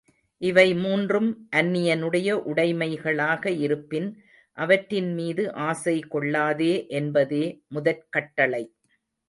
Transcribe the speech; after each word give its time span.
இவை 0.41 0.73
மூன்றும் 0.75 1.27
அன்னியனுடைய 1.51 2.29
உடைமைகளாக 2.45 3.51
இருப்பின், 3.59 4.09
அவற்றின் 4.57 5.13
மீது 5.13 5.45
ஆசை 5.61 5.97
கொள்ளாதே 6.09 6.73
என்பதே 6.93 7.45
முதற் 7.69 8.05
கட்டளை. 8.09 8.63